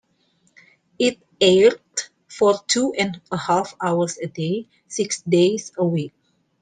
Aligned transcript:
It 0.97 1.19
aired 1.39 1.77
for 2.27 2.55
two 2.65 2.91
and 2.97 3.21
a 3.31 3.37
half 3.37 3.75
hours 3.79 4.17
a 4.17 4.25
day, 4.25 4.67
six 4.87 5.21
days 5.21 5.71
a 5.77 5.85
week. 5.85 6.15